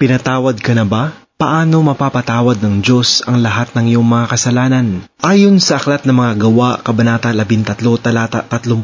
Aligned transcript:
Pinatawad 0.00 0.56
ka 0.64 0.72
na 0.72 0.88
ba? 0.88 1.12
Paano 1.36 1.84
mapapatawad 1.84 2.56
ng 2.64 2.80
Diyos 2.80 3.20
ang 3.28 3.44
lahat 3.44 3.76
ng 3.76 3.92
iyong 3.92 4.08
mga 4.08 4.32
kasalanan? 4.32 5.04
Ayon 5.20 5.60
sa 5.60 5.76
aklat 5.76 6.08
ng 6.08 6.16
mga 6.16 6.40
gawa, 6.40 6.80
Kabanata 6.80 7.28
13, 7.36 7.68
talata 8.00 8.40
38, 8.48 8.80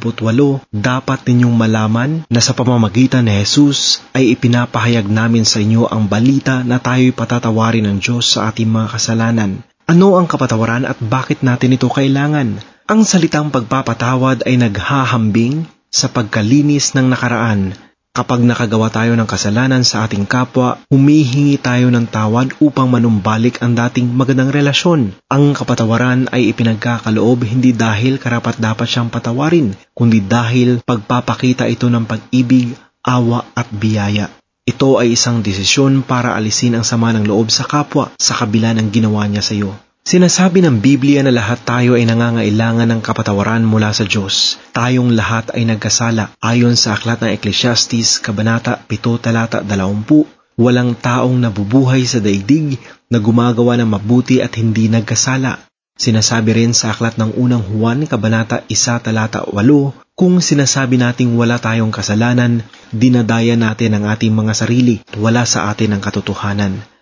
dapat 0.69 1.19
ninyong 1.25 1.57
malaman 1.57 2.11
na 2.29 2.41
sa 2.45 2.53
pamamagitan 2.53 3.25
ni 3.25 3.33
Jesus 3.33 4.05
ay 4.13 4.37
ipinapahayag 4.37 5.09
namin 5.09 5.49
sa 5.49 5.65
inyo 5.65 5.89
ang 5.89 6.05
balita 6.05 6.61
na 6.69 6.77
tayo'y 6.77 7.17
patatawarin 7.17 7.89
ng 7.89 7.97
Diyos 7.97 8.37
sa 8.37 8.53
ating 8.53 8.69
mga 8.69 9.01
kasalanan. 9.01 9.65
Ano 9.89 10.21
ang 10.21 10.29
kapatawaran 10.29 10.85
at 10.85 11.01
bakit 11.01 11.41
natin 11.41 11.81
ito 11.81 11.89
kailangan? 11.89 12.61
Ang 12.93 13.01
salitang 13.09 13.49
pagpapatawad 13.49 14.45
ay 14.45 14.61
naghahambing 14.61 15.65
sa 15.89 16.13
pagkalinis 16.13 16.93
ng 16.93 17.09
nakaraan 17.09 17.86
Kapag 18.17 18.41
nakagawa 18.41 18.89
tayo 18.89 19.13
ng 19.13 19.29
kasalanan 19.29 19.85
sa 19.85 20.09
ating 20.09 20.25
kapwa, 20.25 20.81
humihingi 20.89 21.61
tayo 21.61 21.93
ng 21.93 22.09
tawad 22.09 22.49
upang 22.65 22.89
manumbalik 22.89 23.61
ang 23.61 23.77
dating 23.77 24.09
magandang 24.09 24.49
relasyon. 24.49 25.13
Ang 25.29 25.53
kapatawaran 25.53 26.33
ay 26.33 26.49
ipinagkakaloob 26.49 27.45
hindi 27.45 27.77
dahil 27.77 28.17
karapat 28.17 28.57
dapat 28.57 28.89
siyang 28.89 29.13
patawarin, 29.13 29.77
kundi 29.93 30.25
dahil 30.25 30.81
pagpapakita 30.81 31.69
ito 31.69 31.93
ng 31.93 32.09
pag-ibig, 32.09 32.73
awa 33.05 33.45
at 33.53 33.69
biyaya. 33.69 34.33
Ito 34.65 34.97
ay 34.97 35.13
isang 35.13 35.45
desisyon 35.45 36.01
para 36.01 36.33
alisin 36.41 36.73
ang 36.73 36.89
sama 36.89 37.13
ng 37.13 37.29
loob 37.29 37.53
sa 37.53 37.69
kapwa 37.69 38.17
sa 38.17 38.33
kabila 38.33 38.73
ng 38.81 38.97
ginawa 38.97 39.29
niya 39.29 39.45
sa 39.45 39.53
iyo. 39.53 39.77
Sinasabi 40.07 40.63
ng 40.63 40.79
Biblia 40.79 41.27
na 41.27 41.35
lahat 41.35 41.67
tayo 41.67 41.99
ay 41.99 42.07
nangangailangan 42.07 42.87
ng 42.95 43.01
kapatawaran 43.03 43.67
mula 43.67 43.91
sa 43.91 44.07
Diyos. 44.07 44.55
Tayong 44.71 45.11
lahat 45.19 45.51
ay 45.51 45.67
nagkasala. 45.67 46.31
Ayon 46.39 46.79
sa 46.79 46.95
aklat 46.95 47.19
ng 47.27 47.35
Ecclesiastes, 47.35 48.23
Kabanata 48.23 48.87
7, 48.87 49.03
Talata 49.19 49.67
20, 49.67 50.63
walang 50.63 50.95
taong 50.95 51.43
nabubuhay 51.43 52.07
sa 52.07 52.23
daigdig 52.23 52.79
na 53.11 53.19
gumagawa 53.19 53.75
ng 53.83 53.91
mabuti 53.91 54.39
at 54.39 54.55
hindi 54.55 54.87
nagkasala. 54.87 55.67
Sinasabi 55.99 56.55
rin 56.55 56.71
sa 56.71 56.95
aklat 56.95 57.19
ng 57.19 57.35
unang 57.35 57.67
Juan, 57.67 58.07
Kabanata 58.07 58.63
1, 58.71 59.03
Talata 59.03 59.43
8, 59.43 59.59
kung 60.15 60.39
sinasabi 60.39 61.03
nating 61.03 61.35
wala 61.35 61.59
tayong 61.59 61.91
kasalanan, 61.91 62.63
dinadaya 62.95 63.59
natin 63.59 63.99
ang 63.99 64.07
ating 64.07 64.31
mga 64.31 64.55
sarili 64.55 65.03
at 65.03 65.19
wala 65.19 65.43
sa 65.43 65.67
atin 65.67 65.99
ang 65.99 66.01
katotohanan. 66.01 66.95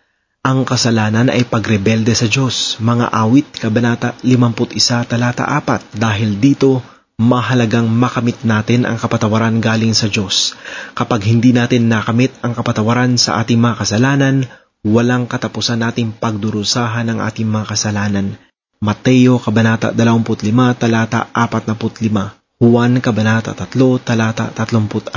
Ang 0.45 0.69
kasalanan 0.69 1.33
ay 1.33 1.49
pagrebelde 1.49 2.13
sa 2.13 2.29
Diyos, 2.29 2.77
mga 2.77 3.09
awit, 3.17 3.49
kabanata 3.57 4.13
51, 4.21 5.09
talata 5.09 5.49
4. 5.49 5.97
Dahil 5.97 6.37
dito, 6.37 6.85
mahalagang 7.17 7.89
makamit 7.89 8.45
natin 8.45 8.85
ang 8.85 9.01
kapatawaran 9.01 9.57
galing 9.65 9.97
sa 9.97 10.13
Diyos. 10.13 10.53
Kapag 10.93 11.25
hindi 11.25 11.57
natin 11.57 11.89
nakamit 11.89 12.37
ang 12.45 12.53
kapatawaran 12.53 13.17
sa 13.17 13.41
ating 13.41 13.57
mga 13.57 13.89
kasalanan, 13.89 14.45
walang 14.85 15.25
katapusan 15.25 15.81
nating 15.81 16.13
pagdurusahan 16.21 17.09
ng 17.09 17.25
ating 17.25 17.49
mga 17.49 17.65
kasalanan. 17.65 18.37
Mateo 18.85 19.41
Kabanata 19.41 19.97
25, 19.97 20.45
talata 20.77 21.33
45. 21.33 22.61
Juan 22.61 23.01
Kabanata 23.01 23.57
3, 23.57 23.73
talata 24.05 24.53
36. 24.53 25.09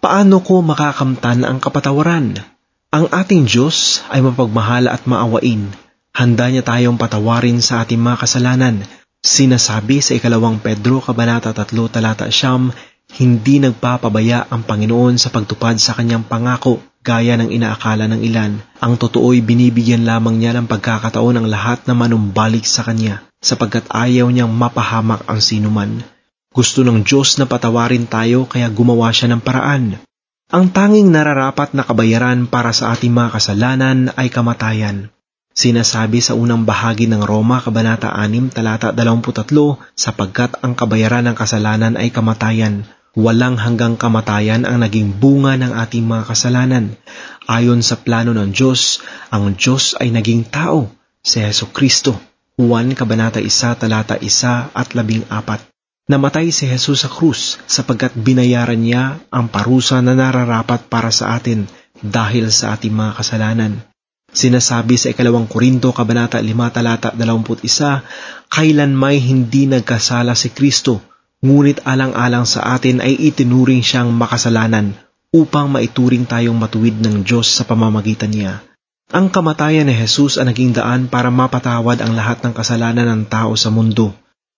Paano 0.00 0.36
ko 0.40 0.64
makakamtan 0.64 1.44
ang 1.44 1.60
kapatawaran? 1.60 2.55
Ang 2.94 3.12
ating 3.12 3.44
Diyos 3.44 4.00
ay 4.08 4.24
mapagmahal 4.24 4.88
at 4.88 5.04
maawain. 5.04 5.68
Handa 6.16 6.48
niya 6.48 6.64
tayong 6.64 6.96
patawarin 6.96 7.60
sa 7.60 7.84
ating 7.84 8.00
mga 8.00 8.24
kasalanan. 8.24 8.86
Sinasabi 9.20 10.00
sa 10.00 10.16
ikalawang 10.16 10.62
Pedro, 10.64 11.04
Kabanata 11.04 11.52
3, 11.52 11.66
Talata 11.92 12.30
Siyam, 12.32 12.72
hindi 13.20 13.60
nagpapabaya 13.60 14.48
ang 14.48 14.64
Panginoon 14.64 15.20
sa 15.20 15.28
pagtupad 15.28 15.76
sa 15.76 15.92
kanyang 15.92 16.24
pangako 16.24 16.80
gaya 17.04 17.36
ng 17.36 17.52
inaakala 17.52 18.08
ng 18.08 18.20
ilan. 18.22 18.64
Ang 18.80 18.94
totoo'y 18.96 19.44
binibigyan 19.44 20.08
lamang 20.08 20.40
niya 20.40 20.56
ng 20.56 20.64
pagkakataon 20.64 21.42
ang 21.42 21.46
lahat 21.52 21.84
na 21.84 21.92
manumbalik 21.92 22.64
sa 22.64 22.80
kanya 22.80 23.22
sapagkat 23.44 23.84
ayaw 23.92 24.32
niyang 24.32 24.50
mapahamak 24.50 25.20
ang 25.28 25.44
sinuman. 25.44 26.02
Gusto 26.50 26.80
ng 26.80 27.04
Diyos 27.04 27.36
na 27.36 27.44
patawarin 27.44 28.08
tayo 28.08 28.48
kaya 28.48 28.72
gumawa 28.72 29.12
siya 29.12 29.30
ng 29.30 29.44
paraan. 29.44 30.00
Ang 30.46 30.70
tanging 30.70 31.10
nararapat 31.10 31.74
na 31.74 31.82
kabayaran 31.82 32.46
para 32.46 32.70
sa 32.70 32.94
ating 32.94 33.10
mga 33.10 33.34
kasalanan 33.34 34.14
ay 34.14 34.30
kamatayan. 34.30 35.10
Sinasabi 35.50 36.22
sa 36.22 36.38
unang 36.38 36.62
bahagi 36.62 37.10
ng 37.10 37.18
Roma, 37.18 37.58
Kabanata 37.58 38.14
6, 38.14 38.54
talata 38.54 38.94
23, 38.94 39.42
sapagkat 39.98 40.54
ang 40.62 40.78
kabayaran 40.78 41.26
ng 41.26 41.34
kasalanan 41.34 41.98
ay 41.98 42.14
kamatayan. 42.14 42.86
Walang 43.18 43.58
hanggang 43.58 43.98
kamatayan 43.98 44.62
ang 44.70 44.86
naging 44.86 45.18
bunga 45.18 45.58
ng 45.58 45.74
ating 45.82 46.06
mga 46.06 46.30
kasalanan. 46.30 46.94
Ayon 47.50 47.82
sa 47.82 47.98
plano 47.98 48.30
ng 48.30 48.54
Diyos, 48.54 49.02
ang 49.34 49.50
Diyos 49.58 49.98
ay 49.98 50.14
naging 50.14 50.46
tao, 50.46 50.86
si 51.26 51.42
Yeso 51.42 51.74
Kristo. 51.74 52.14
Juan 52.54 52.94
Kabanata 52.94 53.42
1, 53.42 53.82
talata 53.82 54.14
1 54.14 54.78
at 54.78 54.88
14. 54.94 55.75
Namatay 56.06 56.54
si 56.54 56.70
Jesus 56.70 57.02
sa 57.02 57.10
krus 57.10 57.58
sapagkat 57.66 58.14
binayaran 58.14 58.78
niya 58.78 59.18
ang 59.26 59.50
parusa 59.50 59.98
na 59.98 60.14
nararapat 60.14 60.86
para 60.86 61.10
sa 61.10 61.34
atin 61.34 61.66
dahil 61.98 62.46
sa 62.54 62.78
ating 62.78 62.94
mga 62.94 63.18
kasalanan. 63.18 63.82
Sinasabi 64.30 64.94
sa 65.02 65.10
ikalawang 65.10 65.50
Korinto, 65.50 65.90
Kabanata 65.90 66.38
5, 66.38 66.46
Talata 66.70 67.10
21, 67.10 68.06
Kailan 68.46 68.94
may 68.94 69.18
hindi 69.18 69.66
nagkasala 69.66 70.38
si 70.38 70.54
Kristo, 70.54 71.02
ngunit 71.42 71.82
alang-alang 71.82 72.46
sa 72.46 72.78
atin 72.78 73.02
ay 73.02 73.26
itinuring 73.26 73.82
siyang 73.82 74.14
makasalanan 74.14 74.94
upang 75.34 75.74
maituring 75.74 76.22
tayong 76.22 76.54
matuwid 76.54 77.02
ng 77.02 77.26
Diyos 77.26 77.50
sa 77.50 77.66
pamamagitan 77.66 78.30
niya. 78.30 78.62
Ang 79.10 79.34
kamatayan 79.34 79.90
ni 79.90 79.98
Jesus 79.98 80.38
ang 80.38 80.54
naging 80.54 80.70
daan 80.70 81.10
para 81.10 81.34
mapatawad 81.34 81.98
ang 81.98 82.14
lahat 82.14 82.46
ng 82.46 82.54
kasalanan 82.54 83.10
ng 83.10 83.22
tao 83.26 83.58
sa 83.58 83.74
mundo 83.74 84.14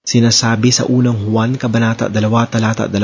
Sinasabi 0.08 0.72
sa 0.72 0.88
unang 0.88 1.20
Juan 1.20 1.60
Kabanata 1.60 2.08
2 2.08 2.16
Talata 2.48 2.88
2, 2.88 2.96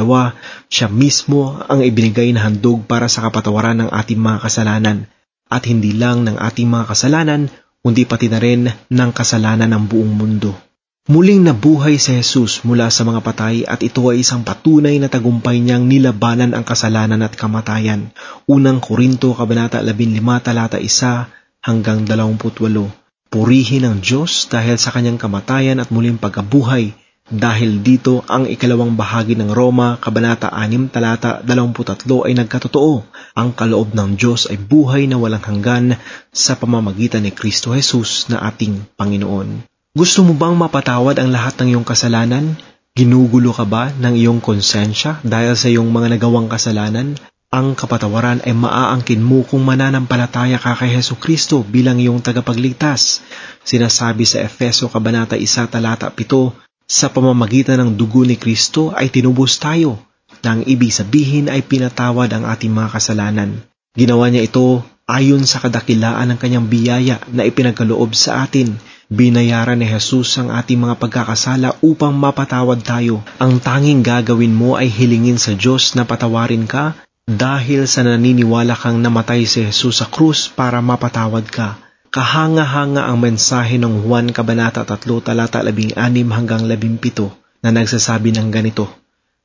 siya 0.73 0.89
mismo 0.89 1.53
ang 1.69 1.85
ibinigay 1.85 2.33
na 2.33 2.49
handog 2.49 2.89
para 2.89 3.13
sa 3.13 3.21
kapatawaran 3.29 3.77
ng 3.85 3.91
ating 3.93 4.17
mga 4.17 4.41
kasalanan 4.41 5.05
at 5.53 5.69
hindi 5.69 5.93
lang 5.93 6.25
ng 6.25 6.41
ating 6.41 6.65
mga 6.65 6.89
kasalanan 6.89 7.53
kundi 7.85 8.09
pati 8.09 8.33
na 8.33 8.41
rin 8.41 8.73
ng 8.73 9.11
kasalanan 9.13 9.69
ng 9.69 9.85
buong 9.85 10.17
mundo. 10.17 10.57
Muling 11.05 11.45
nabuhay 11.45 12.01
si 12.01 12.17
Jesus 12.17 12.65
mula 12.65 12.89
sa 12.89 13.05
mga 13.05 13.21
patay 13.21 13.69
at 13.69 13.85
ito 13.85 14.01
ay 14.09 14.25
isang 14.25 14.41
patunay 14.41 14.97
na 14.97 15.13
tagumpay 15.13 15.61
niyang 15.61 15.85
nilabanan 15.85 16.57
ang 16.57 16.65
kasalanan 16.65 17.21
at 17.21 17.37
kamatayan. 17.37 18.17
Unang 18.49 18.81
Korinto 18.81 19.37
Kabanata 19.37 19.85
15 19.85 20.25
Talata 20.41 20.81
1 20.81 21.69
hanggang 21.69 22.09
28. 22.09 23.04
Purihin 23.35 23.83
ang 23.83 23.99
Diyos 23.99 24.47
dahil 24.47 24.79
sa 24.79 24.95
kanyang 24.95 25.19
kamatayan 25.19 25.83
at 25.83 25.91
muling 25.91 26.23
pagkabuhay. 26.23 26.95
Dahil 27.27 27.83
dito 27.83 28.23
ang 28.31 28.47
ikalawang 28.47 28.95
bahagi 28.95 29.35
ng 29.35 29.51
Roma, 29.51 29.99
Kabanata 29.99 30.55
6, 30.55 30.95
Talata 30.95 31.43
23 31.43 32.31
ay 32.31 32.33
nagkatotoo. 32.39 33.03
Ang 33.35 33.51
kaloob 33.59 33.91
ng 33.91 34.15
Diyos 34.15 34.47
ay 34.47 34.55
buhay 34.55 35.11
na 35.11 35.19
walang 35.19 35.43
hanggan 35.43 35.99
sa 36.31 36.55
pamamagitan 36.55 37.27
ni 37.27 37.35
Kristo 37.35 37.75
Jesus 37.75 38.31
na 38.31 38.39
ating 38.47 38.87
Panginoon. 38.95 39.67
Gusto 39.99 40.23
mo 40.23 40.39
bang 40.39 40.55
mapatawad 40.55 41.19
ang 41.19 41.35
lahat 41.35 41.59
ng 41.59 41.75
iyong 41.75 41.87
kasalanan? 41.91 42.55
Ginugulo 42.95 43.51
ka 43.51 43.67
ba 43.67 43.91
ng 43.91 44.15
iyong 44.15 44.39
konsensya 44.39 45.19
dahil 45.27 45.59
sa 45.59 45.67
iyong 45.67 45.91
mga 45.91 46.15
nagawang 46.15 46.47
kasalanan? 46.47 47.19
Ang 47.55 47.79
kapatawaran 47.79 48.43
ay 48.43 48.51
maaangkin 48.51 49.23
mo 49.23 49.47
kung 49.47 49.63
mananampalataya 49.63 50.59
ka 50.59 50.75
kay 50.75 50.99
Heso 50.99 51.15
Kristo 51.15 51.63
bilang 51.63 52.03
iyong 52.03 52.19
tagapagligtas. 52.19 53.23
Sinasabi 53.63 54.27
sa 54.27 54.43
Efeso 54.43 54.91
Kabanata 54.91 55.39
1 55.39 55.71
Talata 55.71 56.11
7, 56.11 56.51
sa 56.91 57.15
pamamagitan 57.15 57.79
ng 57.79 57.91
dugo 57.95 58.27
ni 58.27 58.35
Kristo 58.35 58.91
ay 58.91 59.07
tinubos 59.07 59.63
tayo, 59.63 60.03
na 60.43 60.59
ang 60.59 60.67
ibig 60.67 60.91
sabihin 60.91 61.47
ay 61.47 61.63
pinatawad 61.63 62.27
ang 62.35 62.43
ating 62.43 62.75
mga 62.75 62.91
kasalanan. 62.91 63.63
Ginawa 63.95 64.35
niya 64.35 64.51
ito 64.51 64.83
ayon 65.07 65.47
sa 65.47 65.63
kadakilaan 65.63 66.35
ng 66.35 66.39
kanyang 66.43 66.67
biyaya 66.67 67.23
na 67.31 67.47
ipinagkaloob 67.47 68.19
sa 68.19 68.43
atin. 68.43 68.75
Binayaran 69.07 69.79
ni 69.79 69.87
Jesus 69.87 70.43
ang 70.43 70.51
ating 70.51 70.83
mga 70.83 70.99
pagkakasala 70.99 71.79
upang 71.87 72.19
mapatawad 72.19 72.83
tayo. 72.83 73.23
Ang 73.39 73.63
tanging 73.63 74.03
gagawin 74.03 74.51
mo 74.51 74.75
ay 74.75 74.91
hilingin 74.91 75.39
sa 75.39 75.55
Diyos 75.55 75.95
na 75.95 76.03
patawarin 76.03 76.67
ka 76.67 76.99
dahil 77.25 77.89
sa 77.89 78.05
naniniwala 78.05 78.77
kang 78.77 79.01
namatay 79.01 79.49
si 79.49 79.65
Jesus 79.65 80.05
sa 80.05 80.07
krus 80.13 80.53
para 80.53 80.85
mapatawad 80.85 81.49
ka. 81.49 81.81
Kahanga-hanga 82.13 83.11
ang 83.11 83.19
mensahe 83.19 83.75
ng 83.81 84.07
Juan 84.07 84.31
Kabanata 84.31 84.87
3 84.87 85.03
talata 85.25 85.65
16 85.67 85.99
hanggang 86.31 86.63
17 86.69 87.65
na 87.65 87.75
nagsasabi 87.75 88.31
ng 88.39 88.55
ganito, 88.55 88.87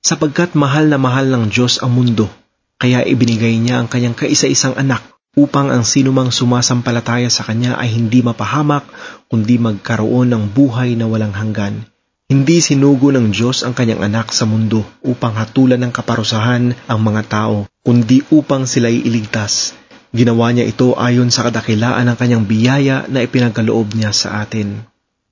Sapagkat 0.06 0.54
mahal 0.54 0.86
na 0.92 1.02
mahal 1.02 1.34
ng 1.34 1.50
Diyos 1.50 1.82
ang 1.82 1.98
mundo, 1.98 2.30
kaya 2.78 3.02
ibinigay 3.02 3.58
niya 3.58 3.82
ang 3.82 3.90
kanyang 3.90 4.14
kaisa-isang 4.14 4.78
anak 4.78 5.02
upang 5.34 5.74
ang 5.74 5.82
sinumang 5.82 6.30
sumasampalataya 6.30 7.32
sa 7.34 7.42
kanya 7.42 7.74
ay 7.82 7.90
hindi 7.90 8.22
mapahamak 8.22 8.86
kundi 9.34 9.58
magkaroon 9.58 10.30
ng 10.30 10.44
buhay 10.54 10.94
na 10.94 11.10
walang 11.10 11.34
hanggan. 11.34 11.89
Hindi 12.30 12.62
sinugo 12.62 13.10
ng 13.10 13.34
Diyos 13.34 13.66
ang 13.66 13.74
kanyang 13.74 14.06
anak 14.06 14.30
sa 14.30 14.46
mundo 14.46 14.86
upang 15.02 15.34
hatulan 15.34 15.82
ng 15.82 15.90
kaparusahan 15.90 16.78
ang 16.86 17.00
mga 17.02 17.26
tao, 17.26 17.66
kundi 17.82 18.22
upang 18.30 18.70
sila'y 18.70 19.02
iligtas. 19.02 19.74
Ginawa 20.14 20.54
niya 20.54 20.70
ito 20.70 20.94
ayon 20.94 21.34
sa 21.34 21.50
kadakilaan 21.50 22.06
ng 22.06 22.18
kanyang 22.22 22.46
biyaya 22.46 23.10
na 23.10 23.26
ipinagkaloob 23.26 23.98
niya 23.98 24.14
sa 24.14 24.46
atin. 24.46 24.86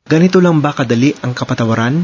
Ganito 0.09 0.41
lang 0.41 0.57
ba 0.57 0.73
kadali 0.73 1.13
ang 1.21 1.37
kapatawaran? 1.37 2.01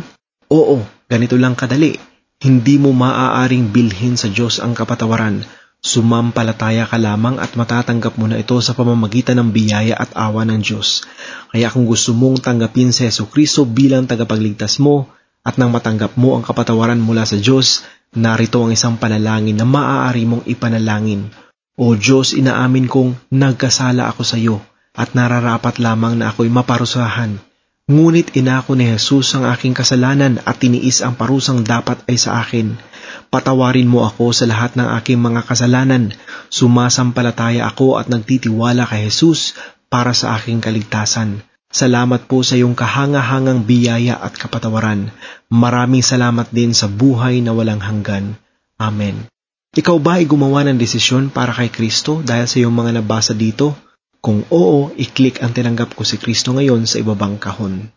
Oo, 0.54 0.86
ganito 1.10 1.42
lang 1.42 1.57
kadali. 1.57 1.98
Hindi 2.38 2.78
mo 2.78 2.94
maaaring 2.94 3.74
bilhin 3.74 4.13
sa 4.13 4.30
Diyos 4.30 4.62
ang 4.62 4.78
kapatawaran. 4.78 5.42
Sumampalataya 5.84 6.88
ka 6.88 6.96
lamang 6.96 7.44
at 7.44 7.60
matatanggap 7.60 8.16
mo 8.16 8.32
na 8.32 8.40
ito 8.40 8.56
sa 8.64 8.72
pamamagitan 8.72 9.36
ng 9.36 9.52
biyaya 9.52 10.00
at 10.00 10.16
awa 10.16 10.48
ng 10.48 10.64
Diyos. 10.64 11.04
Kaya 11.52 11.68
kung 11.68 11.84
gusto 11.84 12.16
mong 12.16 12.40
tanggapin 12.40 12.96
si 12.96 13.04
Yesu 13.04 13.28
Kristo 13.28 13.68
bilang 13.68 14.08
tagapagligtas 14.08 14.80
mo 14.80 15.12
at 15.44 15.60
nang 15.60 15.76
matanggap 15.76 16.16
mo 16.16 16.40
ang 16.40 16.44
kapatawaran 16.48 17.04
mula 17.04 17.28
sa 17.28 17.36
Diyos, 17.36 17.84
narito 18.16 18.64
ang 18.64 18.72
isang 18.72 18.96
panalangin 18.96 19.60
na 19.60 19.68
maaari 19.68 20.24
mong 20.24 20.48
ipanalangin. 20.48 21.28
O 21.76 22.00
Diyos, 22.00 22.32
inaamin 22.32 22.88
kong 22.88 23.36
nagkasala 23.36 24.08
ako 24.08 24.24
sa 24.24 24.40
iyo 24.40 24.64
at 24.96 25.12
nararapat 25.12 25.84
lamang 25.84 26.16
na 26.16 26.32
ako'y 26.32 26.48
maparusahan. 26.48 27.53
Ngunit 27.84 28.32
inako 28.40 28.80
ni 28.80 28.88
Jesus 28.88 29.36
ang 29.36 29.44
aking 29.44 29.76
kasalanan 29.76 30.40
at 30.48 30.56
tiniis 30.56 31.04
ang 31.04 31.20
parusang 31.20 31.68
dapat 31.68 32.00
ay 32.08 32.16
sa 32.16 32.40
akin. 32.40 32.80
Patawarin 33.28 33.92
mo 33.92 34.08
ako 34.08 34.32
sa 34.32 34.48
lahat 34.48 34.80
ng 34.80 34.88
aking 35.04 35.20
mga 35.20 35.44
kasalanan. 35.44 36.16
Sumasampalataya 36.48 37.68
ako 37.68 38.00
at 38.00 38.08
nagtitiwala 38.08 38.88
kay 38.88 39.12
Jesus 39.12 39.60
para 39.92 40.16
sa 40.16 40.40
aking 40.40 40.64
kaligtasan. 40.64 41.44
Salamat 41.68 42.24
po 42.32 42.40
sa 42.40 42.56
iyong 42.56 42.72
kahangahangang 42.72 43.68
biyaya 43.68 44.16
at 44.16 44.32
kapatawaran. 44.40 45.12
Maraming 45.52 46.08
salamat 46.08 46.48
din 46.56 46.72
sa 46.72 46.88
buhay 46.88 47.44
na 47.44 47.52
walang 47.52 47.84
hanggan. 47.84 48.40
Amen. 48.80 49.28
Ikaw 49.76 49.98
ba 50.00 50.24
ay 50.24 50.30
gumawa 50.30 50.64
ng 50.70 50.80
desisyon 50.80 51.36
para 51.36 51.52
kay 51.52 51.68
Kristo 51.68 52.24
dahil 52.24 52.48
sa 52.48 52.64
iyong 52.64 52.72
mga 52.72 53.04
nabasa 53.04 53.36
dito? 53.36 53.76
Kung 54.24 54.48
oo, 54.56 54.88
i-click 54.96 55.44
ang 55.44 55.52
tinanggap 55.52 56.00
ko 56.00 56.08
si 56.08 56.16
Kristo 56.16 56.56
ngayon 56.56 56.88
sa 56.88 56.96
ibabang 57.04 57.36
kahon. 57.36 57.92